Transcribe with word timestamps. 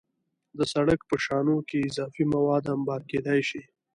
د 0.57 0.59
سړک 0.73 0.99
په 1.09 1.15
شانو 1.25 1.55
کې 1.69 1.85
اضافي 1.89 2.23
مواد 2.33 2.63
انبار 2.75 3.01
کېدای 3.11 3.41
شي 3.49 3.61